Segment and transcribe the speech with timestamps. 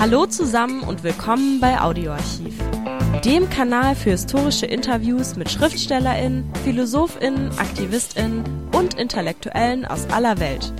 [0.00, 2.56] Hallo zusammen und willkommen bei Audioarchiv,
[3.24, 10.72] dem Kanal für historische Interviews mit Schriftstellerinnen, Philosophinnen, Aktivistinnen und Intellektuellen aus aller Welt.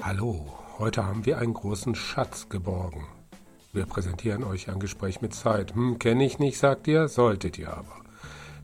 [0.00, 0.46] Hallo,
[0.78, 3.04] heute haben wir einen großen Schatz geborgen.
[3.72, 5.74] Wir präsentieren euch ein Gespräch mit Zeit.
[5.74, 8.09] Hm, kenne ich nicht, sagt ihr, solltet ihr aber.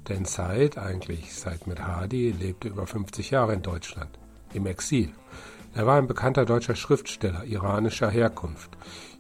[0.08, 4.18] Denn Said, eigentlich Said Medhadi, lebte über 50 Jahre in Deutschland,
[4.54, 5.12] im Exil.
[5.74, 8.70] Er war ein bekannter deutscher Schriftsteller iranischer Herkunft.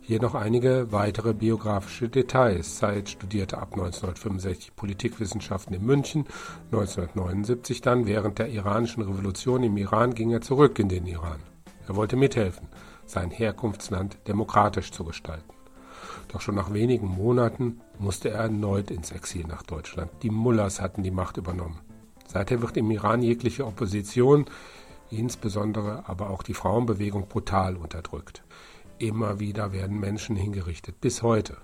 [0.00, 2.78] Hier noch einige weitere biografische Details.
[2.78, 6.24] Said studierte ab 1965 Politikwissenschaften in München.
[6.66, 11.40] 1979 dann, während der iranischen Revolution im Iran, ging er zurück in den Iran.
[11.88, 12.68] Er wollte mithelfen,
[13.04, 15.55] sein Herkunftsland demokratisch zu gestalten.
[16.28, 20.10] Doch schon nach wenigen Monaten musste er erneut ins Exil nach Deutschland.
[20.22, 21.80] Die Mullahs hatten die Macht übernommen.
[22.26, 24.46] Seither wird im Iran jegliche Opposition,
[25.10, 28.42] insbesondere aber auch die Frauenbewegung, brutal unterdrückt.
[28.98, 31.56] Immer wieder werden Menschen hingerichtet, bis heute.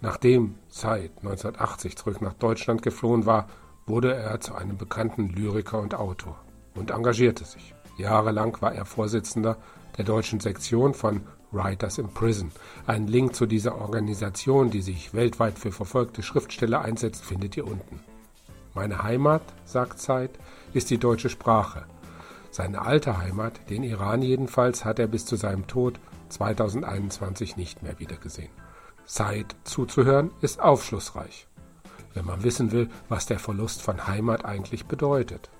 [0.00, 3.48] Nachdem Said 1980 zurück nach Deutschland geflohen war,
[3.86, 6.38] wurde er zu einem bekannten Lyriker und Autor
[6.74, 7.74] und engagierte sich.
[7.96, 9.56] Jahrelang war er Vorsitzender
[9.96, 12.50] der deutschen Sektion von Writers in Prison.
[12.86, 18.00] Einen Link zu dieser Organisation, die sich weltweit für verfolgte Schriftsteller einsetzt, findet ihr unten.
[18.74, 20.30] Meine Heimat, sagt Zeit,
[20.72, 21.84] ist die deutsche Sprache.
[22.50, 27.98] Seine alte Heimat, den Iran jedenfalls, hat er bis zu seinem Tod 2021 nicht mehr
[27.98, 28.50] wiedergesehen.
[29.06, 31.46] Zeit zuzuhören ist aufschlussreich,
[32.14, 35.50] wenn man wissen will, was der Verlust von Heimat eigentlich bedeutet.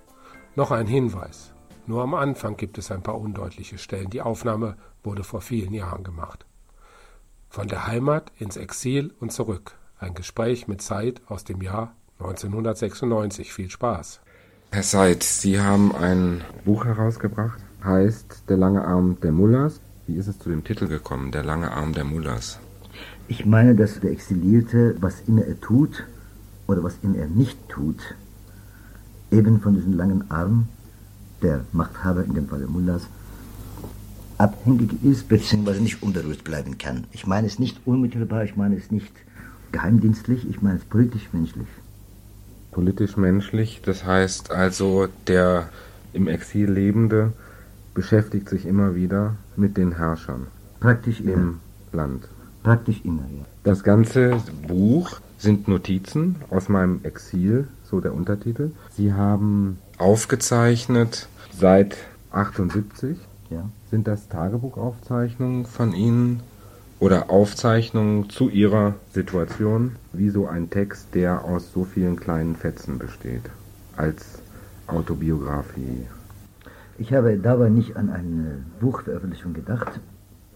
[0.54, 1.54] Noch ein Hinweis.
[1.86, 4.10] Nur am Anfang gibt es ein paar undeutliche Stellen.
[4.10, 4.76] Die Aufnahme
[5.08, 6.44] wurde vor vielen Jahren gemacht.
[7.48, 9.72] Von der Heimat ins Exil und zurück.
[9.98, 13.54] Ein Gespräch mit Said aus dem Jahr 1996.
[13.54, 14.20] Viel Spaß.
[14.70, 19.80] Herr Said, Sie haben ein Buch herausgebracht, heißt Der lange Arm der Mullahs.
[20.06, 22.58] Wie ist es zu dem Titel gekommen, Der lange Arm der Mullahs?
[23.28, 26.04] Ich meine, dass der Exilierte, was immer er tut
[26.66, 28.14] oder was immer er nicht tut,
[29.30, 30.68] eben von diesem langen Arm
[31.40, 33.06] der Machthaber, in dem Fall der Mullahs,
[34.38, 37.04] abhängig ist, beziehungsweise nicht unberührt bleiben kann.
[37.12, 39.12] Ich meine es nicht unmittelbar, ich meine es nicht
[39.72, 41.66] geheimdienstlich, ich meine es politisch-menschlich.
[42.70, 45.68] Politisch-menschlich, das heißt also, der
[46.12, 47.32] im Exil Lebende
[47.94, 50.46] beschäftigt sich immer wieder mit den Herrschern.
[50.80, 51.32] Praktisch immer.
[51.32, 51.60] Im
[51.92, 52.28] Land.
[52.62, 53.44] Praktisch immer, ja.
[53.64, 58.70] Das ganze Buch sind Notizen aus meinem Exil, so der Untertitel.
[58.96, 61.28] Sie haben aufgezeichnet
[61.58, 61.96] seit
[62.30, 63.16] 78.
[63.50, 63.68] ja.
[63.90, 66.40] Sind das Tagebuchaufzeichnungen von Ihnen
[67.00, 72.98] oder Aufzeichnungen zu Ihrer Situation, wie so ein Text, der aus so vielen kleinen Fetzen
[72.98, 73.42] besteht,
[73.96, 74.40] als
[74.86, 76.06] Autobiografie?
[76.98, 80.00] Ich habe dabei nicht an eine Buchveröffentlichung gedacht.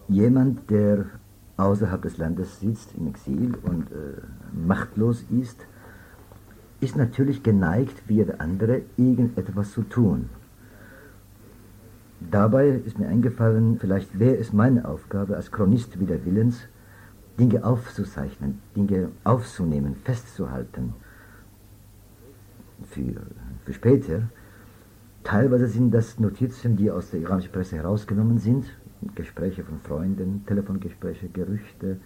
[0.09, 1.05] Jemand, der
[1.55, 4.21] außerhalb des Landes sitzt, im Exil und äh,
[4.53, 5.57] machtlos ist,
[6.81, 10.29] ist natürlich geneigt, wie jeder andere, irgendetwas zu tun.
[12.31, 16.67] Dabei ist mir eingefallen, vielleicht wäre es meine Aufgabe als Chronist wieder Willens,
[17.39, 20.93] Dinge aufzuzeichnen, Dinge aufzunehmen, festzuhalten.
[22.89, 23.21] Für,
[23.65, 24.23] für später.
[25.23, 28.65] Teilweise sind das Notizen, die aus der iranischen Presse herausgenommen sind,
[29.15, 31.97] Gespräche von Freunden, Telefongespräche, Gerüchte,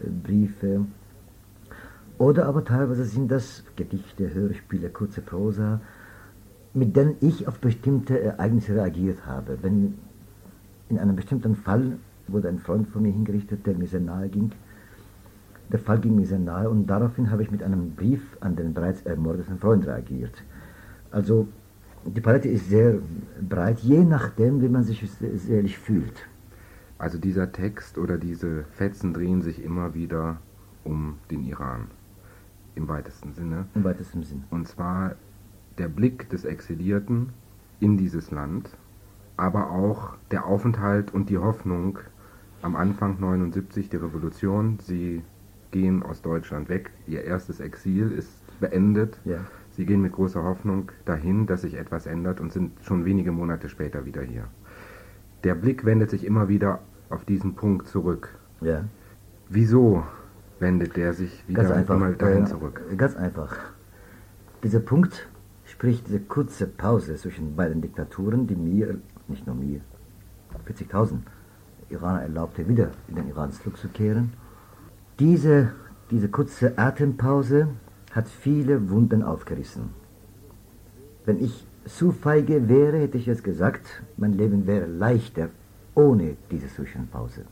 [0.00, 0.84] äh, Briefe.
[2.18, 5.80] Oder aber teilweise sind das Gedichte, Hörspiele, kurze Prosa,
[6.74, 9.58] mit denen ich auf bestimmte Ereignisse reagiert habe.
[9.62, 9.94] Wenn
[10.88, 14.52] in einem bestimmten Fall wurde ein Freund von mir hingerichtet, der mir sehr nahe ging,
[15.70, 18.72] der Fall ging mir sehr nahe und daraufhin habe ich mit einem Brief an den
[18.72, 20.42] bereits ermordeten Freund reagiert.
[21.10, 21.48] Also
[22.04, 22.98] die Palette ist sehr
[23.46, 25.06] breit, je nachdem, wie man sich
[25.48, 26.26] ehrlich fühlt.
[26.96, 30.38] Also dieser Text oder diese Fetzen drehen sich immer wieder
[30.84, 31.88] um den Iran.
[32.74, 33.66] Im weitesten Sinne.
[33.74, 34.42] Im weitesten Sinne.
[34.50, 35.16] Und zwar
[35.78, 37.30] der Blick des Exilierten
[37.80, 38.70] in dieses Land,
[39.36, 41.98] aber auch der Aufenthalt und die Hoffnung
[42.62, 44.78] am Anfang 79 die Revolution.
[44.80, 45.22] Sie
[45.70, 46.90] gehen aus Deutschland weg.
[47.06, 48.30] Ihr erstes Exil ist
[48.60, 49.20] beendet.
[49.24, 49.38] Ja.
[49.70, 53.68] Sie gehen mit großer Hoffnung dahin, dass sich etwas ändert und sind schon wenige Monate
[53.68, 54.44] später wieder hier.
[55.44, 58.36] Der Blick wendet sich immer wieder auf diesen Punkt zurück.
[58.60, 58.84] Ja.
[59.48, 60.02] Wieso
[60.58, 62.16] wendet der sich wieder Ganz einfach.
[62.16, 62.82] dahin zurück?
[62.96, 63.56] Ganz einfach.
[64.64, 65.28] Dieser Punkt,
[65.78, 68.98] sprich diese kurze Pause zwischen beiden Diktaturen, die mir,
[69.28, 69.80] nicht nur mir,
[70.66, 71.18] 40.000
[71.88, 74.32] Iraner erlaubte, wieder in den Iran zurückzukehren.
[75.20, 75.72] Diese,
[76.10, 77.68] diese kurze Atempause
[78.10, 79.90] hat viele Wunden aufgerissen.
[81.24, 85.50] Wenn ich zu feige wäre, hätte ich jetzt gesagt, mein Leben wäre leichter
[85.94, 87.44] ohne diese Zwischenpause.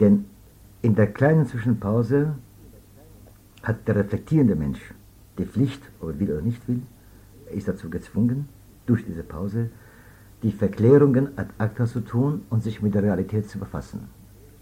[0.00, 0.26] Denn
[0.82, 2.34] in der kleinen Zwischenpause
[3.62, 4.92] hat der reflektierende Mensch
[5.38, 6.82] die Pflicht, ob er will oder nicht will,
[7.52, 8.48] ist dazu gezwungen,
[8.86, 9.70] durch diese Pause
[10.42, 14.08] die Verklärungen ad acta zu tun und sich mit der Realität zu befassen.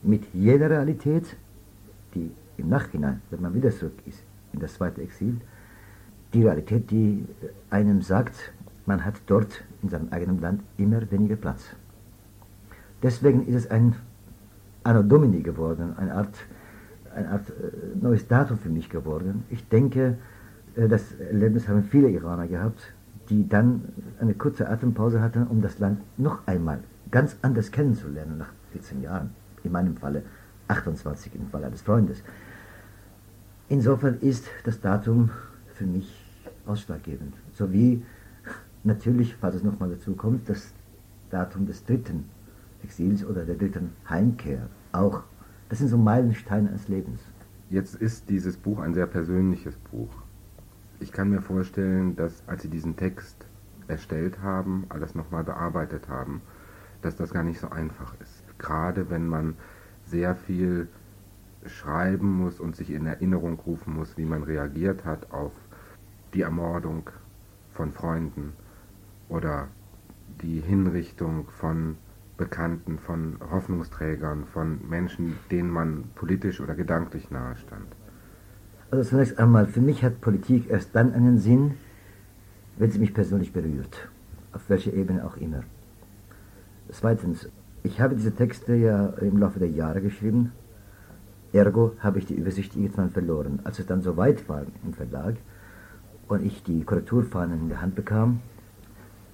[0.02, 1.36] Mit jener Realität,
[2.14, 4.22] die im Nachhinein, wenn man wieder zurück ist
[4.52, 5.40] in das zweite Exil,
[6.32, 7.24] die Realität, die
[7.70, 8.52] einem sagt,
[8.86, 11.64] man hat dort in seinem eigenen Land immer weniger Platz.
[13.02, 13.96] Deswegen ist es ein
[14.82, 16.34] Anno Domini geworden, eine Art,
[17.14, 19.44] eine Art äh, neues Datum für mich geworden.
[19.50, 20.18] Ich denke,
[20.76, 22.92] das Erlebnis haben viele Iraner gehabt,
[23.28, 23.84] die dann
[24.20, 26.80] eine kurze Atempause hatten, um das Land noch einmal
[27.10, 29.30] ganz anders kennenzulernen nach 14 Jahren.
[29.62, 30.22] In meinem Falle
[30.68, 32.22] 28 im Fall eines Freundes.
[33.68, 35.30] Insofern ist das Datum
[35.74, 36.22] für mich
[36.66, 37.34] ausschlaggebend.
[37.52, 38.02] Sowie
[38.82, 40.72] natürlich, falls es nochmal dazu kommt, das
[41.30, 42.28] Datum des dritten
[42.82, 45.22] Exils oder der dritten Heimkehr auch.
[45.68, 47.20] Das sind so Meilensteine des Lebens.
[47.70, 50.23] Jetzt ist dieses Buch ein sehr persönliches Buch.
[51.04, 53.46] Ich kann mir vorstellen, dass als Sie diesen Text
[53.88, 56.40] erstellt haben, alles nochmal bearbeitet haben,
[57.02, 58.42] dass das gar nicht so einfach ist.
[58.56, 59.58] Gerade wenn man
[60.06, 60.88] sehr viel
[61.66, 65.52] schreiben muss und sich in Erinnerung rufen muss, wie man reagiert hat auf
[66.32, 67.10] die Ermordung
[67.74, 68.54] von Freunden
[69.28, 69.68] oder
[70.40, 71.98] die Hinrichtung von
[72.38, 77.94] Bekannten, von Hoffnungsträgern, von Menschen, denen man politisch oder gedanklich nahestand.
[78.94, 81.72] Also zunächst einmal, für mich hat Politik erst dann einen Sinn,
[82.78, 84.08] wenn sie mich persönlich berührt,
[84.52, 85.64] auf welcher Ebene auch immer.
[86.92, 87.48] Zweitens,
[87.82, 90.52] ich habe diese Texte ja im Laufe der Jahre geschrieben,
[91.52, 93.58] ergo habe ich die Übersicht irgendwann verloren.
[93.64, 95.34] Als es dann so weit war im Verlag
[96.28, 98.42] und ich die Korrekturfahnen in der Hand bekam,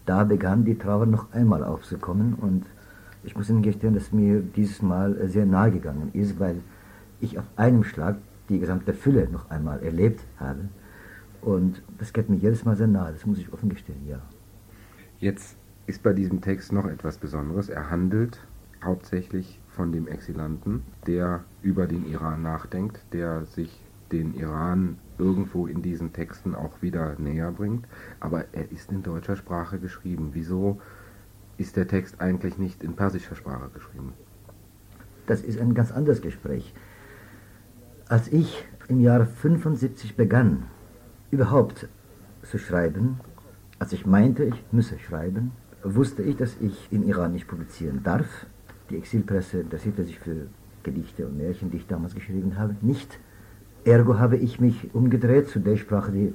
[0.06, 2.64] da begann die Trauer noch einmal aufzukommen und
[3.24, 6.62] ich muss Ihnen gestehen, dass mir dieses Mal sehr nahe gegangen ist, weil
[7.20, 8.16] ich auf einem Schlag
[8.50, 10.69] die gesamte Fülle noch einmal erlebt habe.
[11.41, 14.20] Und das geht mir jedes Mal sehr nahe, das muss ich offen gestehen, ja.
[15.19, 15.56] Jetzt
[15.87, 17.69] ist bei diesem Text noch etwas Besonderes.
[17.69, 18.38] Er handelt
[18.85, 23.82] hauptsächlich von dem Exilanten, der über den Iran nachdenkt, der sich
[24.12, 27.87] den Iran irgendwo in diesen Texten auch wieder näher bringt.
[28.19, 30.31] Aber er ist in deutscher Sprache geschrieben.
[30.32, 30.81] Wieso
[31.58, 34.14] ist der Text eigentlich nicht in persischer Sprache geschrieben?
[35.26, 36.75] Das ist ein ganz anderes Gespräch.
[38.10, 40.64] Als ich im Jahre 75 begann,
[41.30, 41.86] überhaupt
[42.42, 43.20] zu schreiben,
[43.78, 45.52] als ich meinte, ich müsse schreiben,
[45.84, 48.46] wusste ich, dass ich im Iran nicht publizieren darf.
[48.90, 50.48] Die Exilpresse interessierte sich für
[50.82, 53.20] Gedichte und Märchen, die ich damals geschrieben habe, nicht.
[53.84, 56.34] Ergo habe ich mich umgedreht zu der Sprache, die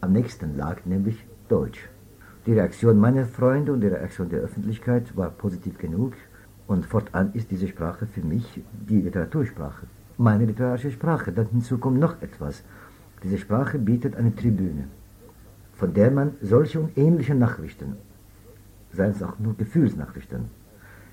[0.00, 1.88] am nächsten lag, nämlich Deutsch.
[2.46, 6.12] Die Reaktion meiner Freunde und die Reaktion der Öffentlichkeit war positiv genug
[6.68, 9.88] und fortan ist diese Sprache für mich die Literatursprache,
[10.18, 11.32] meine literarische Sprache.
[11.32, 12.62] Dann hinzu kommt noch etwas.
[13.22, 14.84] Diese Sprache bietet eine Tribüne,
[15.74, 17.96] von der man solche und ähnliche Nachrichten
[18.96, 20.46] seien es auch nur Gefühlsnachrichten,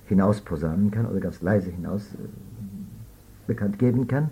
[0.06, 2.18] hinausposaunen kann oder ganz leise hinaus äh,
[3.48, 4.30] bekannt geben kann.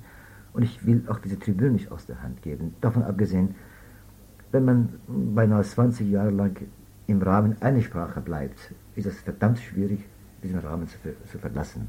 [0.53, 2.75] Und ich will auch diese Tribüne nicht aus der Hand geben.
[2.81, 3.55] Davon abgesehen,
[4.51, 6.57] wenn man beinahe 20 Jahre lang
[7.07, 10.03] im Rahmen einer Sprache bleibt, ist es verdammt schwierig,
[10.43, 11.87] diesen Rahmen zu, zu verlassen.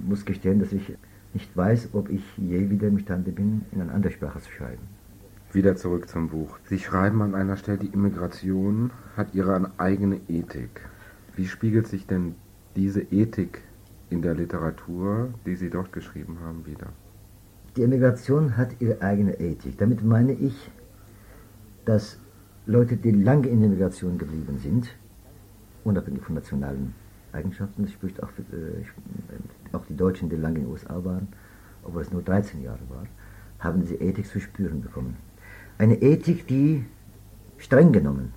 [0.00, 0.96] Ich muss gestehen, dass ich
[1.34, 4.82] nicht weiß, ob ich je wieder imstande bin, in eine andere Sprache zu schreiben.
[5.52, 6.58] Wieder zurück zum Buch.
[6.64, 10.88] Sie schreiben an einer Stelle, die Immigration hat ihre eigene Ethik.
[11.36, 12.34] Wie spiegelt sich denn
[12.76, 13.62] diese Ethik
[14.08, 16.88] in der Literatur, die Sie dort geschrieben haben, wieder?
[17.76, 19.76] Die Immigration hat ihre eigene Ethik.
[19.78, 20.70] Damit meine ich,
[21.84, 22.18] dass
[22.66, 24.96] Leute, die lange in der Immigration geblieben sind,
[25.84, 26.94] unabhängig von nationalen
[27.32, 28.84] Eigenschaften, das spricht auch, für, äh,
[29.72, 31.28] auch die Deutschen, die lange in den USA waren,
[31.82, 33.04] obwohl es nur 13 Jahre war,
[33.58, 35.16] haben diese Ethik zu spüren bekommen.
[35.78, 36.84] Eine Ethik, die
[37.58, 38.32] streng genommen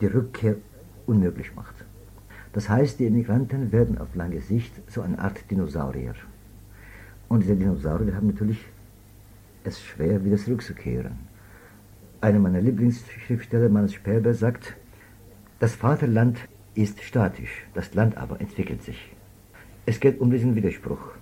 [0.00, 0.56] die Rückkehr
[1.06, 1.74] unmöglich macht.
[2.52, 6.14] Das heißt, die Immigranten werden auf lange Sicht so eine Art Dinosaurier.
[7.28, 8.66] Und diese Dinosaurier haben natürlich
[9.64, 11.18] es schwer, wieder zurückzukehren.
[12.20, 14.76] Einer meiner Lieblingsschriftsteller, Mannes Sperber, sagt,
[15.60, 16.38] das Vaterland
[16.74, 19.12] ist statisch, das Land aber entwickelt sich.
[19.84, 21.12] Es geht um diesen Widerspruch.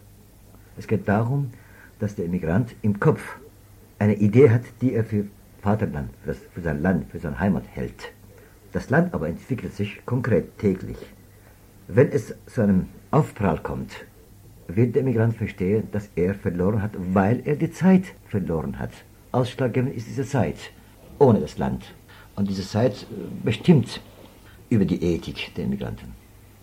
[0.76, 1.50] Es geht darum,
[1.99, 3.38] dass der Immigrant im Kopf
[3.99, 5.26] eine Idee hat, die er für
[5.62, 8.12] Vaterland, für, für sein Land, für seine Heimat hält.
[8.73, 10.99] Das Land aber entwickelt sich konkret täglich.
[11.88, 14.04] Wenn es zu einem Aufprall kommt,
[14.69, 18.92] wird der Immigrant verstehen, dass er verloren hat, weil er die Zeit verloren hat.
[19.33, 20.73] Ausschlaggebend ist diese Zeit
[21.19, 21.95] ohne das Land.
[22.37, 23.07] Und diese Zeit äh,
[23.45, 24.00] bestimmt
[24.70, 26.14] über die Ethik der Immigranten.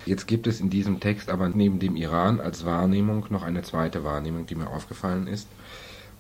[0.05, 4.05] Jetzt gibt es in diesem Text aber neben dem Iran als Wahrnehmung noch eine zweite
[4.05, 5.49] Wahrnehmung, die mir aufgefallen ist.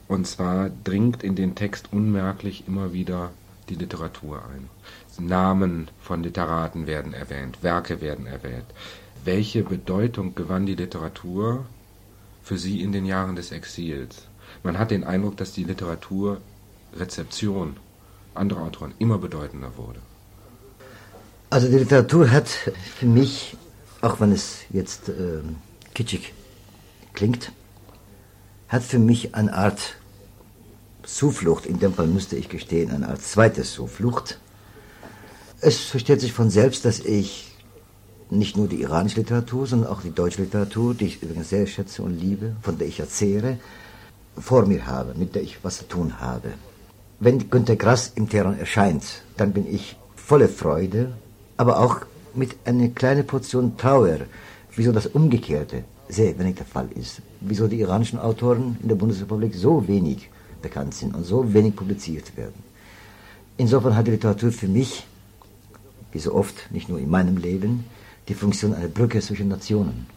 [0.09, 3.31] Und zwar dringt in den Text unmerklich immer wieder
[3.69, 4.69] die Literatur ein.
[5.25, 8.65] Namen von Literaten werden erwähnt, Werke werden erwähnt.
[9.23, 11.65] Welche Bedeutung gewann die Literatur
[12.43, 14.27] für Sie in den Jahren des Exils?
[14.63, 17.77] Man hat den Eindruck, dass die Literaturrezeption
[18.35, 19.99] anderer Autoren immer bedeutender wurde.
[21.49, 23.55] Also die Literatur hat für mich,
[24.01, 25.39] auch wenn es jetzt äh,
[25.93, 26.33] kitschig
[27.13, 27.53] klingt,
[28.67, 29.95] hat für mich eine Art
[31.03, 34.39] Zuflucht, in dem Fall müsste ich gestehen, eine Art zweite Zuflucht.
[35.61, 37.55] Es versteht sich von selbst, dass ich
[38.29, 42.03] nicht nur die iranische Literatur, sondern auch die deutsche Literatur, die ich übrigens sehr schätze
[42.03, 43.57] und liebe, von der ich erzähle,
[44.37, 46.49] vor mir habe, mit der ich was zu tun habe.
[47.21, 51.13] Wenn Günter Grass im Teheran erscheint, dann bin ich voller Freude,
[51.57, 52.01] aber auch
[52.33, 54.19] mit einer kleinen Portion Trauer,
[54.75, 57.21] wieso das Umgekehrte sehr wenig der Fall ist.
[57.41, 60.29] Wieso die iranischen Autoren in der Bundesrepublik so wenig
[60.61, 62.63] bekannt sind und so wenig publiziert werden.
[63.57, 65.05] Insofern hat die Literatur für mich,
[66.11, 67.85] wie so oft, nicht nur in meinem Leben,
[68.27, 70.07] die Funktion einer Brücke zwischen Nationen.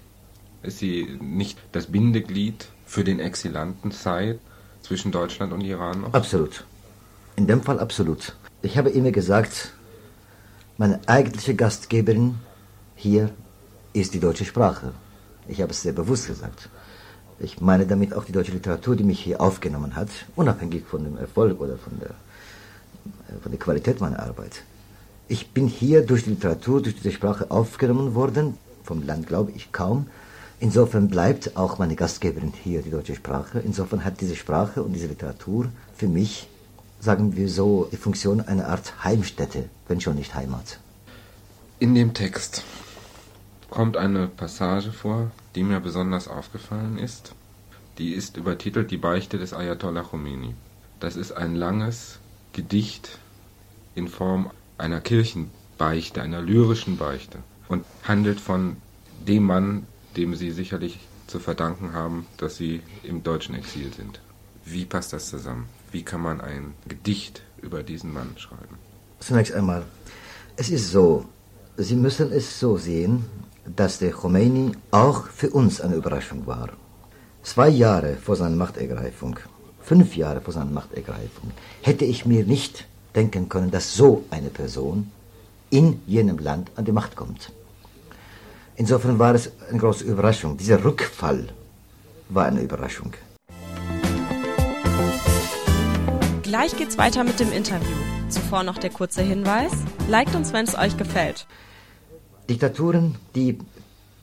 [0.62, 4.38] Ist sie nicht das Bindeglied für den Exilanten Zeit
[4.82, 6.12] zwischen Deutschland und Iran noch?
[6.12, 6.64] Absolut.
[7.36, 8.36] In dem Fall absolut.
[8.62, 9.72] Ich habe immer gesagt,
[10.80, 12.36] meine eigentliche Gastgeberin
[12.96, 13.28] hier
[13.92, 14.92] ist die deutsche Sprache.
[15.46, 16.70] Ich habe es sehr bewusst gesagt.
[17.38, 21.18] Ich meine damit auch die deutsche Literatur, die mich hier aufgenommen hat, unabhängig von dem
[21.18, 24.62] Erfolg oder von der, äh, von der Qualität meiner Arbeit.
[25.28, 29.72] Ich bin hier durch die Literatur, durch diese Sprache aufgenommen worden, vom Land glaube ich
[29.72, 30.06] kaum.
[30.60, 33.60] Insofern bleibt auch meine Gastgeberin hier die deutsche Sprache.
[33.60, 36.48] Insofern hat diese Sprache und diese Literatur für mich,
[37.00, 40.78] sagen wir so, die Funktion einer Art Heimstätte, wenn schon nicht Heimat.
[41.78, 42.62] In dem Text
[43.70, 47.34] kommt eine Passage vor, die mir besonders aufgefallen ist.
[47.98, 50.54] Die ist übertitelt Die Beichte des Ayatollah Khomeini.
[51.00, 52.18] Das ist ein langes
[52.52, 53.18] Gedicht
[53.94, 57.38] in Form einer Kirchenbeichte, einer lyrischen Beichte
[57.68, 58.76] und handelt von
[59.26, 64.20] dem Mann, dem Sie sicherlich zu verdanken haben, dass Sie im deutschen Exil sind.
[64.64, 65.68] Wie passt das zusammen?
[65.92, 68.78] Wie kann man ein Gedicht über diesen Mann schreiben?
[69.18, 69.82] Zunächst einmal,
[70.56, 71.24] es ist so,
[71.76, 73.24] Sie müssen es so sehen,
[73.64, 76.70] dass der Khomeini auch für uns eine Überraschung war.
[77.42, 79.38] Zwei Jahre vor seiner Machtergreifung,
[79.80, 85.10] fünf Jahre vor seiner Machtergreifung, hätte ich mir nicht denken können, dass so eine Person
[85.70, 87.52] in jenem Land an die Macht kommt.
[88.76, 90.56] Insofern war es eine große Überraschung.
[90.56, 91.48] Dieser Rückfall
[92.28, 93.12] war eine Überraschung.
[96.50, 97.96] Gleich geht's weiter mit dem Interview.
[98.28, 99.70] Zuvor noch der kurze Hinweis.
[100.08, 101.46] Liked uns, wenn es euch gefällt.
[102.48, 103.56] Diktaturen, die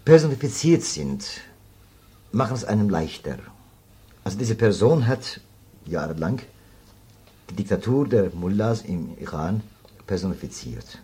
[0.04, 1.24] personifiziert sind,
[2.34, 3.38] machen es einem leichter.
[4.26, 5.40] Also diese Person hat
[5.86, 6.42] jahrelang
[7.50, 9.62] die Diktatur der Mullahs im Iran
[10.06, 11.00] personifiziert.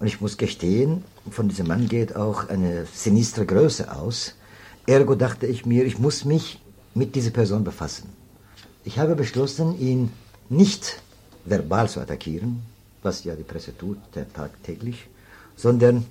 [0.00, 4.34] Und ich muss gestehen, von diesem Mann geht auch eine sinistre Größe aus.
[4.86, 6.58] Ergo dachte ich mir, ich muss mich
[6.94, 8.15] mit dieser Person befassen.
[8.86, 10.12] Ich habe beschlossen, ihn
[10.48, 11.02] nicht
[11.44, 12.62] verbal zu attackieren,
[13.02, 13.98] was ja die Presse tut,
[14.32, 15.08] tagtäglich,
[15.56, 16.06] sondern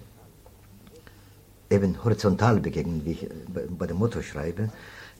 [1.70, 3.29] eben horizontal begegnen, wie ich
[3.79, 4.72] bei dem Motto schreibe.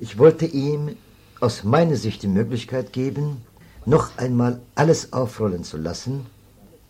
[0.01, 0.97] Ich wollte ihm
[1.39, 3.38] aus meiner Sicht die Möglichkeit geben,
[3.85, 6.25] noch einmal alles aufrollen zu lassen,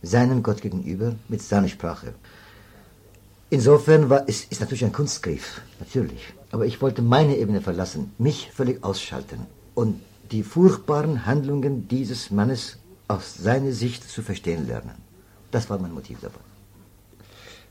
[0.02, 2.12] seinem Gott gegenüber mit seiner Sprache.
[3.50, 6.34] Insofern war es ist natürlich ein Kunstgriff, natürlich.
[6.50, 9.46] Aber ich wollte meine Ebene verlassen, mich völlig ausschalten
[9.76, 12.78] und die furchtbaren Handlungen dieses Mannes
[13.08, 14.94] aus seiner Sicht zu verstehen lernen.
[15.50, 16.40] Das war mein Motiv dabei.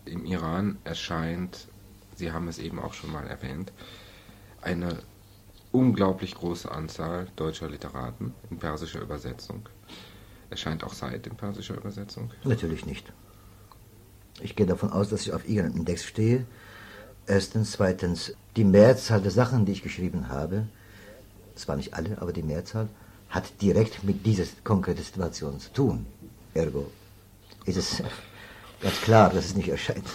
[0.05, 1.67] Im Iran erscheint,
[2.15, 3.73] Sie haben es eben auch schon mal erwähnt,
[4.61, 4.99] eine
[5.71, 9.67] unglaublich große Anzahl deutscher Literaten in persischer Übersetzung.
[10.49, 12.31] Erscheint auch Zeit in persischer Übersetzung?
[12.43, 13.11] Natürlich nicht.
[14.41, 16.45] Ich gehe davon aus, dass ich auf Ihren Index stehe.
[17.27, 20.67] Erstens, zweitens, die Mehrzahl der Sachen, die ich geschrieben habe,
[21.55, 22.89] zwar nicht alle, aber die Mehrzahl,
[23.29, 26.05] hat direkt mit dieser konkreten Situation zu tun.
[26.53, 26.91] Ergo
[27.65, 28.03] ist es
[28.81, 30.07] ganz klar, dass es nicht erscheint.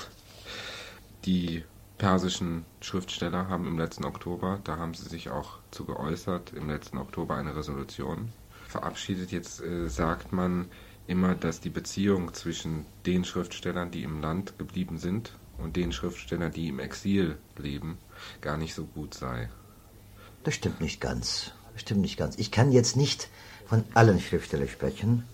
[1.25, 1.65] Die
[1.99, 6.97] persischen Schriftsteller haben im letzten Oktober, da haben sie sich auch zu geäußert, im letzten
[6.97, 8.33] Oktober eine Resolution
[8.69, 9.33] verabschiedet.
[9.33, 10.71] Jetzt äh, sagt man
[11.07, 16.53] immer, dass die Beziehung zwischen den Schriftstellern, die im Land geblieben sind, und den Schriftstellern,
[16.53, 17.99] die im Exil leben,
[18.41, 19.51] gar nicht so gut sei.
[20.43, 21.53] Das stimmt nicht ganz.
[21.75, 22.39] Das stimmt nicht ganz.
[22.39, 23.29] Ich kann jetzt nicht
[23.67, 25.25] von allen Schriftstellern sprechen.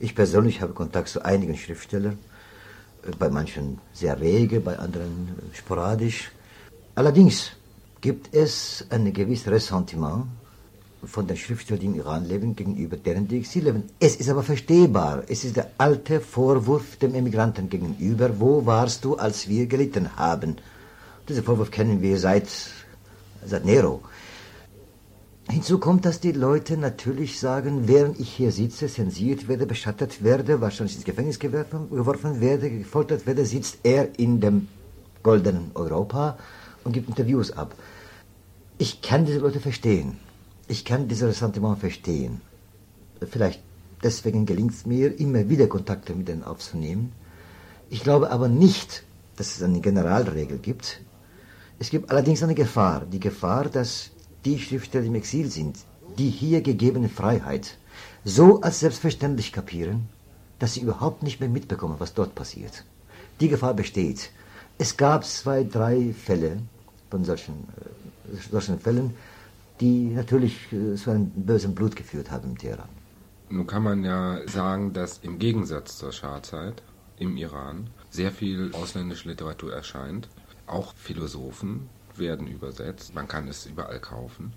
[0.00, 2.18] Ich persönlich habe Kontakt zu einigen Schriftstellern,
[3.06, 6.30] äh, bei manchen sehr rege, bei anderen sporadisch.
[6.96, 7.52] Allerdings
[8.00, 10.26] gibt es ein gewisses Ressentiment
[11.04, 13.84] von den Schriftstellern, die im Iran leben, gegenüber deren, die Exil leben.
[14.00, 15.22] Es ist aber verstehbar.
[15.28, 18.40] Es ist der alte Vorwurf dem Emigranten gegenüber.
[18.40, 20.56] Wo warst du, als wir gelitten haben?
[21.28, 22.48] Diesen Vorwurf kennen wir seit,
[23.44, 24.02] seit Nero.
[25.48, 30.60] Hinzu kommt, dass die Leute natürlich sagen, während ich hier sitze, zensiert werde, beschattet werde,
[30.60, 34.68] wahrscheinlich ins Gefängnis geworfen werde, gefoltert werde, sitzt er in dem
[35.22, 36.36] goldenen Europa
[36.82, 37.74] und gibt Interviews ab.
[38.78, 40.18] Ich kann diese Leute verstehen.
[40.66, 42.40] Ich kann dieses Ressentiment verstehen.
[43.30, 43.62] Vielleicht
[44.02, 47.12] deswegen gelingt es mir, immer wieder Kontakte mit denen aufzunehmen.
[47.88, 49.04] Ich glaube aber nicht,
[49.36, 51.00] dass es eine Generalregel gibt.
[51.78, 53.06] Es gibt allerdings eine Gefahr.
[53.06, 54.10] Die Gefahr, dass
[54.46, 55.76] die Schriftsteller im Exil sind,
[56.18, 57.76] die hier gegebene Freiheit
[58.24, 60.08] so als selbstverständlich kapieren,
[60.60, 62.84] dass sie überhaupt nicht mehr mitbekommen, was dort passiert.
[63.40, 64.30] Die Gefahr besteht.
[64.78, 66.58] Es gab zwei, drei Fälle
[67.10, 67.54] von solchen,
[68.32, 69.14] äh, solchen Fällen,
[69.80, 72.88] die natürlich äh, zu einem bösen Blut geführt haben im Teheran.
[73.48, 76.82] Nun kann man ja sagen, dass im Gegensatz zur Schahzeit
[77.18, 80.28] im Iran sehr viel ausländische Literatur erscheint.
[80.66, 84.52] Auch Philosophen werden übersetzt, man kann es überall kaufen.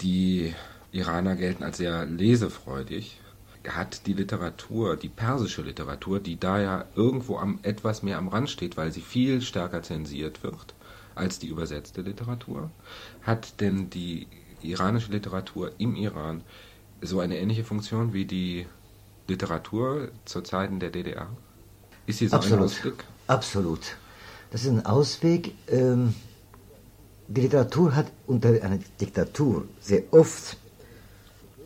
[0.00, 0.54] Die
[0.92, 3.20] Iraner gelten als sehr lesefreudig.
[3.66, 8.48] Hat die Literatur, die persische Literatur, die da ja irgendwo am, etwas mehr am Rand
[8.48, 10.74] steht, weil sie viel stärker zensiert wird
[11.16, 12.70] als die übersetzte Literatur,
[13.22, 14.28] hat denn die
[14.62, 16.42] iranische Literatur im Iran
[17.00, 18.66] so eine ähnliche Funktion wie die
[19.26, 21.28] Literatur zur Zeiten der DDR?
[22.06, 22.60] Ist sie so Absolut.
[22.60, 23.04] ein Ausweg?
[23.26, 23.96] Absolut.
[24.50, 25.54] Das ist ein Ausweg.
[25.68, 26.14] Ähm,
[27.28, 30.56] die Literatur hat unter einer Diktatur sehr oft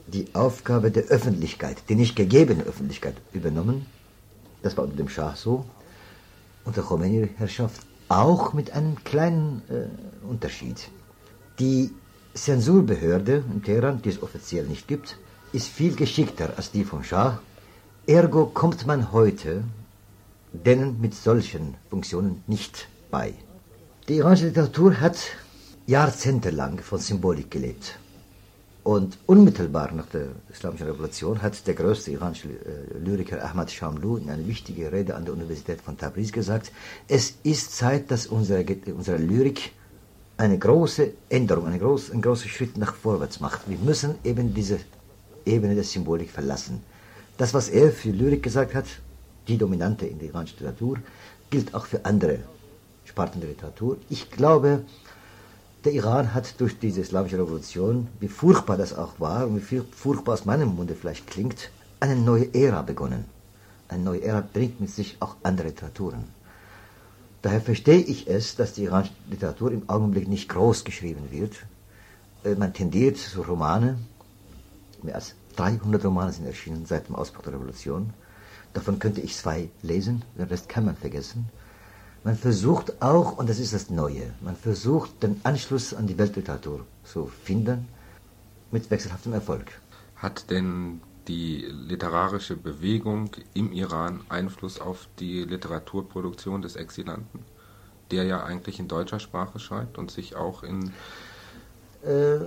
[0.07, 3.87] die Aufgabe der Öffentlichkeit, die nicht gegebene Öffentlichkeit, übernommen.
[4.62, 5.64] Das war unter dem Schah so.
[6.65, 10.89] Unter Khomeini-Herrschaft auch mit einem kleinen äh, Unterschied.
[11.58, 11.91] Die
[12.34, 15.17] Zensurbehörde in Teheran, die es offiziell nicht gibt,
[15.52, 17.41] ist viel geschickter als die von Schah.
[18.06, 19.63] Ergo kommt man heute
[20.52, 23.34] denen mit solchen Funktionen nicht bei.
[24.08, 25.17] Die iranische Literatur hat
[25.91, 27.99] jahrzehntelang von Symbolik gelebt.
[28.85, 34.31] Und unmittelbar nach der Islamischen Revolution hat der größte iranische äh, Lyriker Ahmad Shamlu in
[34.31, 36.71] einer wichtigen Rede an der Universität von Tabriz gesagt,
[37.09, 38.65] es ist Zeit, dass unsere,
[38.97, 39.73] unsere Lyrik
[40.37, 43.69] eine große Änderung, eine groß, einen großen Schritt nach vorwärts macht.
[43.69, 44.79] Wir müssen eben diese
[45.45, 46.83] Ebene der Symbolik verlassen.
[47.37, 48.87] Das, was er für Lyrik gesagt hat,
[49.49, 50.99] die dominante in der iranischen Literatur,
[51.50, 52.39] gilt auch für andere
[53.05, 53.97] Sparten der Literatur.
[54.09, 54.85] Ich glaube,
[55.84, 60.34] der Iran hat durch diese islamische Revolution, wie furchtbar das auch war und wie furchtbar
[60.34, 63.25] aus meinem Munde vielleicht klingt, eine neue Ära begonnen.
[63.88, 66.25] Eine neue Ära bringt mit sich auch andere Literaturen.
[67.43, 71.54] Daher verstehe ich es, dass die iranische Literatur im Augenblick nicht groß geschrieben wird.
[72.45, 73.99] Äh, man tendiert zu Romane.
[75.02, 78.12] Mehr als 300 Romane sind erschienen seit dem Ausbruch der Revolution.
[78.75, 81.49] Davon könnte ich zwei lesen, den Rest kann man vergessen.
[82.23, 86.85] Man versucht auch, und das ist das Neue, man versucht den Anschluss an die Weltliteratur
[87.02, 87.89] zu finden,
[88.71, 89.80] mit wechselhaftem Erfolg.
[90.17, 97.41] Hat denn die literarische Bewegung im Iran Einfluss auf die Literaturproduktion des Exilanten,
[98.11, 100.93] der ja eigentlich in deutscher Sprache schreibt und sich auch in...
[102.04, 102.41] Äh,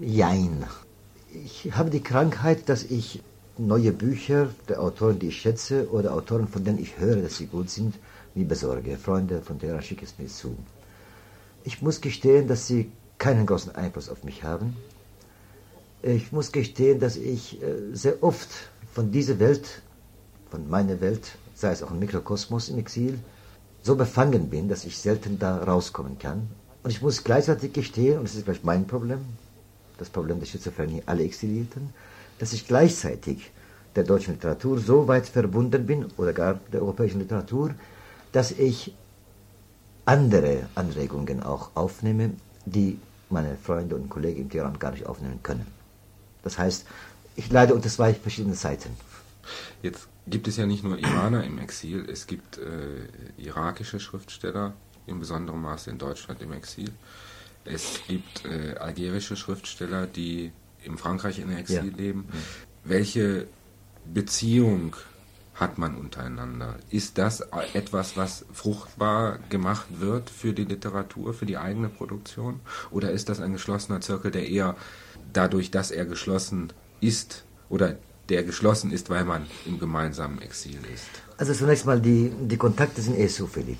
[0.00, 0.64] jein.
[1.32, 3.22] Ich habe die Krankheit, dass ich
[3.56, 7.46] neue Bücher der Autoren, die ich schätze, oder Autoren, von denen ich höre, dass sie
[7.46, 7.96] gut sind,
[8.38, 8.96] wie besorge.
[8.96, 10.56] Freunde von der schicke es mir zu.
[11.64, 14.76] Ich muss gestehen, dass sie keinen großen Einfluss auf mich haben.
[16.02, 18.48] Ich muss gestehen, dass ich äh, sehr oft
[18.92, 19.82] von dieser Welt,
[20.50, 23.18] von meiner Welt, sei es auch ein Mikrokosmos im Exil,
[23.82, 26.48] so befangen bin, dass ich selten da rauskommen kann.
[26.84, 29.18] Und ich muss gleichzeitig gestehen, und das ist vielleicht mein Problem,
[29.98, 31.92] das Problem der Schizophrenie aller Exilierten,
[32.38, 33.50] dass ich gleichzeitig
[33.96, 37.74] der deutschen Literatur so weit verbunden bin, oder gar der europäischen Literatur,
[38.32, 38.94] dass ich
[40.04, 42.32] andere Anregungen auch aufnehme,
[42.64, 42.98] die
[43.30, 45.66] meine Freunde und Kollegen im Teheran gar nicht aufnehmen können.
[46.42, 46.86] Das heißt,
[47.36, 48.90] ich leide unter zwei verschiedenen Seiten.
[49.82, 54.74] Jetzt gibt es ja nicht nur Iraner im Exil, es gibt äh, irakische Schriftsteller,
[55.06, 56.90] in besonderem Maße in Deutschland im Exil.
[57.64, 60.52] Es gibt äh, algerische Schriftsteller, die
[60.84, 61.96] in Frankreich in Exil ja.
[61.96, 62.28] leben.
[62.28, 62.38] Ja.
[62.84, 63.46] Welche
[64.06, 64.96] Beziehung
[65.58, 66.76] hat man untereinander?
[66.88, 67.40] Ist das
[67.74, 72.60] etwas, was fruchtbar gemacht wird für die Literatur, für die eigene Produktion?
[72.90, 74.76] Oder ist das ein geschlossener Zirkel, der eher
[75.32, 77.96] dadurch, dass er geschlossen ist oder
[78.28, 81.08] der geschlossen ist, weil man im gemeinsamen Exil ist?
[81.38, 83.78] Also zunächst mal, die, die Kontakte sind eh zufällig.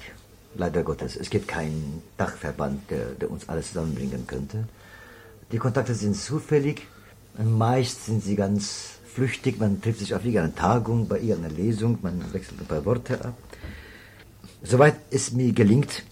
[0.56, 1.14] Leider Gottes.
[1.14, 4.66] Es gibt keinen Dachverband, der, der uns alles zusammenbringen könnte.
[5.52, 6.86] Die Kontakte sind zufällig.
[7.38, 9.58] Meist sind sie ganz flüchtig.
[9.58, 11.98] Man trifft sich auf irgendeine Tagung, bei irgendeiner Lesung.
[12.02, 13.34] Man wechselt ein paar Worte ab.
[14.62, 16.04] Soweit es mir gelingt,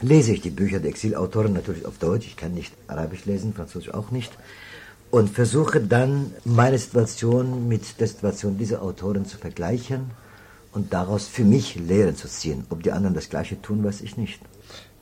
[0.00, 2.26] lese ich die Bücher der Exilautoren natürlich auf Deutsch.
[2.26, 4.32] Ich kann nicht Arabisch lesen, Französisch auch nicht.
[5.10, 10.10] Und versuche dann meine Situation mit der Situation dieser Autoren zu vergleichen
[10.72, 12.66] und daraus für mich Lehren zu ziehen.
[12.70, 14.40] Ob die anderen das Gleiche tun, weiß ich nicht.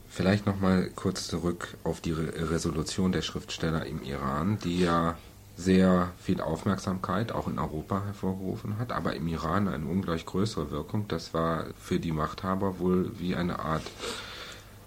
[0.09, 5.17] Vielleicht noch mal kurz zurück auf die Re Resolution der Schriftsteller im Iran, die ja
[5.57, 11.07] sehr viel Aufmerksamkeit auch in Europa hervorgerufen hat, aber im Iran eine ungleich größere Wirkung.
[11.09, 13.83] Das war für die Machthaber wohl wie eine Art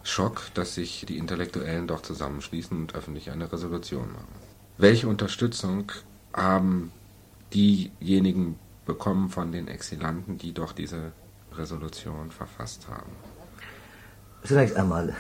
[0.04, 4.28] Schock, dass sich die Intellektuellen doch zusammenschließen und öffentlich eine Resolution machen.
[4.78, 5.92] Welche Unterstützung
[6.34, 6.92] haben
[7.54, 11.12] diejenigen bekommen von den Exilanten, die doch diese
[11.54, 13.12] Resolution verfasst haben?
[14.44, 15.16] Zunächst einmal,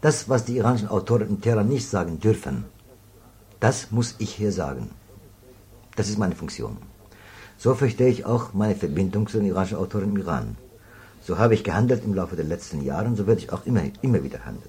[0.00, 2.64] das, was die iranischen Autoren in Teheran nicht sagen dürfen,
[3.64, 4.90] das muss ich hier sagen.
[5.96, 6.76] Das ist meine Funktion.
[7.56, 10.56] So verstehe ich auch meine Verbindung zu den iranischen Autoren im Iran.
[11.22, 14.22] So habe ich gehandelt im Laufe der letzten Jahre, so werde ich auch immer, immer
[14.22, 14.68] wieder handeln.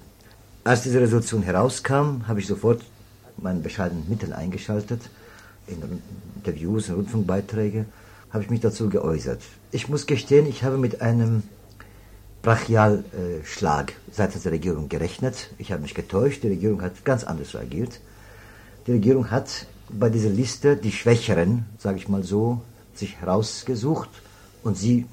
[0.64, 2.80] Als diese Resolution herauskam, habe ich sofort
[3.36, 5.02] meine bescheidenen Mittel eingeschaltet,
[5.66, 5.82] in
[6.36, 7.84] Interviews, in Rundfunkbeiträge,
[8.30, 9.42] habe ich mich dazu geäußert.
[9.72, 11.42] Ich muss gestehen, ich habe mit einem
[12.40, 15.50] Brachialschlag seitens der Regierung gerechnet.
[15.58, 18.00] Ich habe mich getäuscht, die Regierung hat ganz anders reagiert.
[18.86, 22.60] Die Regierung hat bei dieser Liste die Schwächeren, sage ich mal so,
[22.94, 24.10] sich herausgesucht
[24.62, 25.06] und sie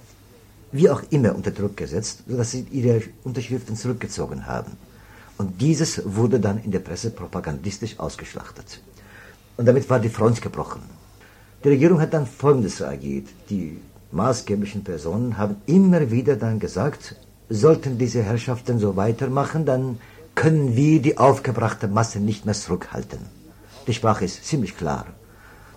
[0.71, 4.73] wie auch immer unter Druck gesetzt, sodass sie ihre Unterschriften zurückgezogen haben.
[5.37, 8.81] Und dieses wurde dann in der Presse propagandistisch ausgeschlachtet.
[9.57, 10.81] Und damit war die Front gebrochen.
[11.63, 13.27] Die Regierung hat dann Folgendes reagiert.
[13.49, 13.77] Die
[14.11, 17.15] maßgeblichen Personen haben immer wieder dann gesagt,
[17.49, 19.99] sollten diese Herrschaften so weitermachen, dann
[20.35, 23.42] können wir die aufgebrachte Masse nicht mehr zurückhalten.
[23.87, 25.05] Die Sprache ist ziemlich klar.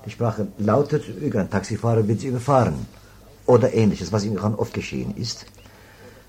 [0.04, 2.86] Die Sprache lautet, ein Taxifahrer wird sie überfahren.
[3.46, 5.46] Oder ähnliches, was im Iran oft geschehen ist.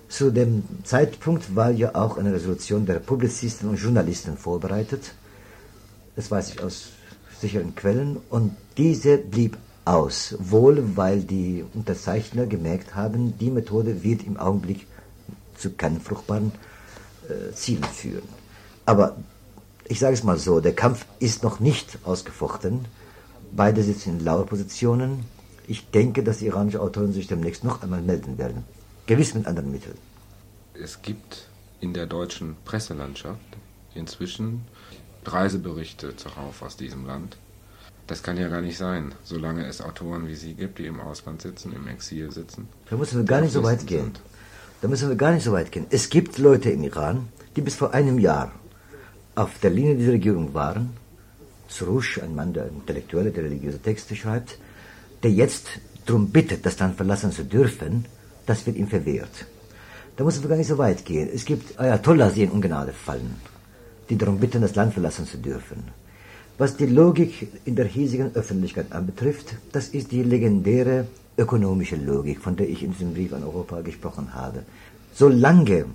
[0.10, 5.14] Zu dem Zeitpunkt war ja auch eine Resolution der Publizisten und Journalisten vorbereitet.
[6.16, 6.90] Das weiß ich aus
[7.40, 8.18] sicheren Quellen.
[8.30, 10.36] Und diese blieb aus.
[10.40, 14.88] Wohl, weil die Unterzeichner gemerkt haben, die Methode wird im Augenblick
[15.58, 16.52] zu keinen fruchtbaren
[17.28, 18.28] äh, Zielen führen.
[18.86, 19.18] Aber
[19.90, 22.86] ich sage es mal so, der Kampf ist noch nicht ausgefochten.
[23.52, 25.26] Beide sitzen in Lauerpositionen.
[25.68, 28.64] Ich denke, dass die iranische Autoren sich demnächst noch einmal melden werden.
[29.06, 29.98] Gewiss mit anderen Mitteln.
[30.74, 31.48] Es gibt
[31.80, 33.40] in der deutschen Presselandschaft
[33.96, 34.66] inzwischen
[35.26, 37.38] Reiseberichte zuhauf aus diesem Land.
[38.08, 41.42] Das kann ja gar nicht sein, solange es Autoren wie Sie gibt, die im Ausland
[41.42, 42.70] sitzen, im Exil sitzen.
[42.90, 44.12] Da müssen wir gar nicht so weit gehen.
[44.82, 45.88] Da müssen wir gar nicht so weit gehen.
[45.90, 48.52] Es gibt Leute im Iran, die bis vor einem Jahr
[49.38, 50.90] auf der Linie dieser Regierung waren.
[51.68, 54.58] Surush, ein Mann, der Intellektuelle, der religiöse Texte schreibt,
[55.22, 55.68] der jetzt
[56.06, 58.06] darum bittet, das Land verlassen zu dürfen,
[58.48, 59.46] das wird ihm verwehrt.
[60.16, 61.30] Da müssen wir gar nicht so weit gehen.
[61.32, 63.36] Es gibt Ayatollahs, die in Ungnade fallen,
[64.10, 65.84] die darum bitten, das Land verlassen zu dürfen.
[66.58, 71.06] Was die Logik in der hiesigen Öffentlichkeit anbetrifft, das ist die legendäre
[71.38, 74.64] ökonomische Logik, von der ich in diesem Brief an Europa gesprochen habe.
[75.14, 75.86] Solange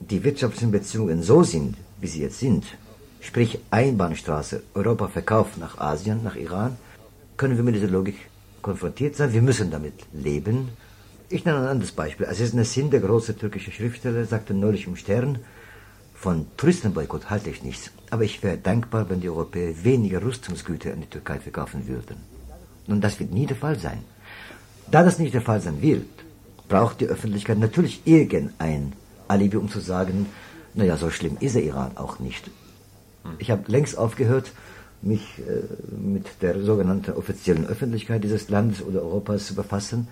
[0.00, 2.64] die wirtschaftlichen Beziehungen so sind, wie sie jetzt sind,
[3.20, 6.76] sprich Einbahnstraße, Europa verkauft nach Asien, nach Iran,
[7.36, 8.16] können wir mit dieser Logik
[8.62, 9.32] konfrontiert sein.
[9.32, 10.68] Wir müssen damit leben.
[11.28, 12.26] Ich nenne ein anderes Beispiel.
[12.26, 15.38] Aziz Nassin, der große türkische Schriftsteller, sagte neulich im Stern,
[16.14, 21.02] von Touristenboykott halte ich nichts, aber ich wäre dankbar, wenn die Europäer weniger Rüstungsgüter an
[21.02, 22.16] die Türkei verkaufen würden.
[22.88, 24.02] Nun, das wird nie der Fall sein.
[24.90, 26.06] Da das nicht der Fall sein wird,
[26.68, 28.94] braucht die Öffentlichkeit natürlich irgendein
[29.28, 30.26] Alibi, um zu sagen,
[30.78, 32.48] naja, so schlimm ist der Iran auch nicht.
[33.38, 34.52] Ich habe längst aufgehört,
[35.02, 35.62] mich äh,
[35.94, 40.06] mit der sogenannten offiziellen Öffentlichkeit dieses Landes oder Europas zu befassen,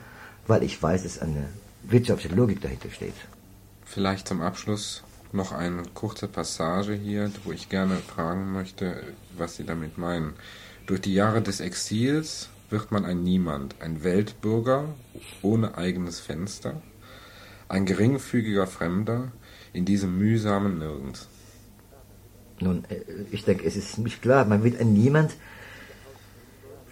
[0.48, 1.48] weil ich weiß, dass eine
[1.84, 3.14] wirtschaftliche Logik dahinter steht.
[3.84, 9.04] Vielleicht zum Abschluss noch eine kurze Passage hier, wo ich gerne fragen möchte,
[9.38, 10.34] was Sie damit meinen.
[10.86, 14.84] Durch die Jahre des Exils wird man ein Niemand, ein Weltbürger
[15.42, 16.82] ohne eigenes Fenster,
[17.68, 19.30] ein geringfügiger Fremder
[19.72, 21.28] in diesem mühsamen Nirgends.
[22.60, 23.00] Nun, äh,
[23.30, 25.34] ich denke, es ist ziemlich klar, man wird ein Niemand,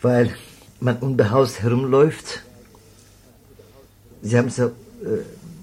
[0.02, 0.34] weil
[0.80, 2.42] man unbehaust herumläuft.
[4.22, 4.70] Sie haben es ja äh,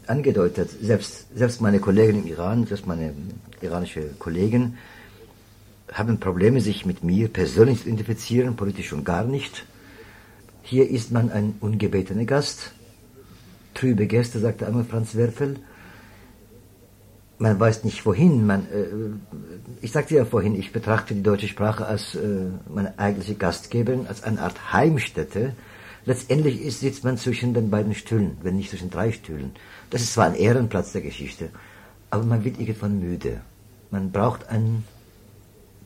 [0.08, 3.14] angedeutet, selbst, selbst meine Kollegen im Iran, selbst meine
[3.62, 4.78] iranische Kollegen,
[5.92, 9.66] haben Probleme, sich mit mir persönlich zu identifizieren, politisch schon gar nicht.
[10.64, 12.72] Hier ist man ein ungebetener Gast.
[13.74, 15.58] Trübe Gäste, sagte einmal Franz Werfel.
[17.42, 18.46] Man weiß nicht wohin.
[18.46, 18.86] Man, äh,
[19.82, 24.22] ich sagte ja vorhin, ich betrachte die deutsche Sprache als äh, meine eigentliche Gastgeberin, als
[24.22, 25.56] eine Art Heimstätte.
[26.06, 29.54] Letztendlich ist, sitzt man zwischen den beiden Stühlen, wenn nicht zwischen drei Stühlen.
[29.90, 31.50] Das ist zwar ein Ehrenplatz der Geschichte,
[32.12, 33.42] aber man wird irgendwann müde.
[33.90, 34.84] Man braucht ein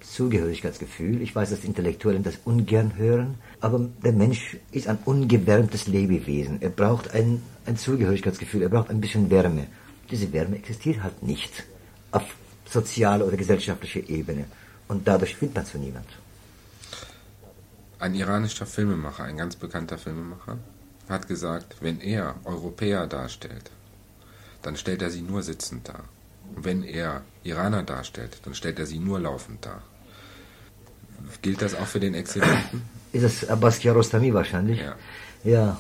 [0.01, 1.21] Zugehörigkeitsgefühl.
[1.21, 6.61] Ich weiß, dass Intellektuellen das ungern hören, aber der Mensch ist ein ungewärmtes Lebewesen.
[6.61, 9.67] Er braucht ein, ein Zugehörigkeitsgefühl, er braucht ein bisschen Wärme.
[10.09, 11.63] Diese Wärme existiert halt nicht
[12.11, 12.23] auf
[12.69, 14.45] sozialer oder gesellschaftlicher Ebene.
[14.87, 16.07] Und dadurch findet man zu niemand.
[17.99, 20.57] Ein iranischer Filmemacher, ein ganz bekannter Filmemacher,
[21.09, 23.71] hat gesagt, wenn er Europäer darstellt,
[24.61, 26.03] dann stellt er sie nur sitzend dar.
[26.55, 29.81] Und wenn er Iraner darstellt, dann stellt er sie nur laufend dar.
[31.41, 32.83] Gilt das auch für den Exzellenten?
[33.11, 34.79] Ist das Abbas Kiarostami wahrscheinlich?
[34.79, 34.95] Ja.
[35.43, 35.79] Ja.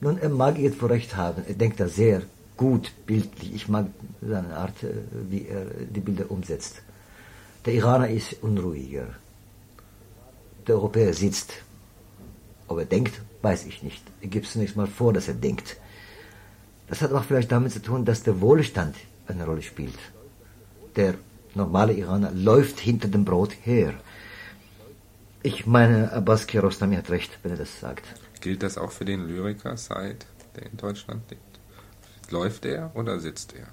[0.00, 1.42] Nun, er mag jetzt wohl recht haben.
[1.46, 2.22] Er denkt da sehr
[2.56, 3.54] gut bildlich.
[3.54, 3.86] Ich mag
[4.20, 4.92] seine Art, äh,
[5.28, 6.82] wie er die Bilder umsetzt.
[7.64, 9.06] Der Iraner ist unruhiger.
[10.66, 11.52] Der Europäer sitzt.
[12.68, 14.02] Ob er denkt, weiß ich nicht.
[14.20, 15.76] Er gibt zunächst mal vor, dass er denkt.
[16.88, 19.98] Das hat auch vielleicht damit zu tun, dass der Wohlstand eine Rolle spielt.
[20.94, 21.14] Der
[21.54, 23.94] normale Iraner läuft hinter dem Brot her.
[25.42, 28.04] Ich meine, Abbas Kiarostami hat recht, wenn er das sagt.
[28.40, 31.45] Gilt das auch für den Lyriker Said, der in Deutschland lebt?
[32.30, 33.66] Läuft er oder sitzt er?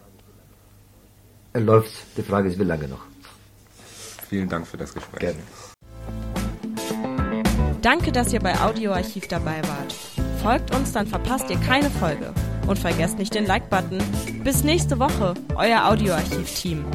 [1.54, 1.92] Er läuft.
[2.18, 3.06] Die Frage ist, wie lange noch?
[4.30, 5.20] Vielen Dank für das Gespräch.
[5.20, 5.40] Gerne.
[7.82, 9.94] Danke, dass ihr bei Audioarchiv dabei wart.
[10.42, 12.34] Folgt uns, dann verpasst ihr keine Folge.
[12.68, 14.02] Und vergesst nicht den Like-Button.
[14.44, 16.86] Bis nächste Woche, euer Audioarchiv-Team.